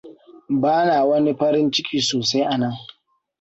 Ba 0.61 0.75
na 0.85 1.03
wani 1.09 1.31
farin 1.39 1.71
ciki 1.73 1.97
sosai 2.07 2.43
anan. 2.53 2.75